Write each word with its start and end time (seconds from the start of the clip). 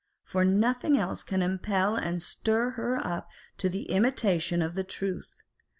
For 0.23 0.43
nothing 0.43 0.97
else 0.97 1.21
can 1.21 1.43
impel 1.43 1.95
and 1.95 2.23
stir 2.23 2.71
her 2.71 2.97
up 3.05 3.29
to 3.59 3.69
the 3.69 3.83
imitation 3.91 4.63
of 4.63 4.73
the 4.73 4.83
truth. 4.83 5.29